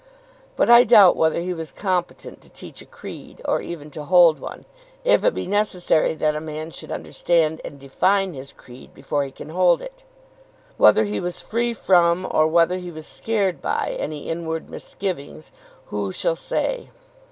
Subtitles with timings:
[0.55, 4.39] But I doubt whether he was competent to teach a creed, or even to hold
[4.39, 4.65] one,
[5.03, 9.29] if it be necessary that a man should understand and define his creed before he
[9.31, 10.03] can hold it.
[10.77, 15.51] Whether he was free from, or whether he was scared by, any inward misgivings,
[15.89, 16.89] who shall say?